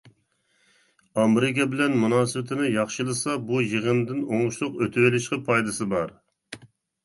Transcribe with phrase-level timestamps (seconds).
[1.19, 6.19] ئامېرىكا بىلەن مۇناسىۋىتىنى ياخشىلىسا، بۇ يىغىندىن ئوڭۇشلۇق ئۆتۈۋېلىشىغا پايدىسى بار.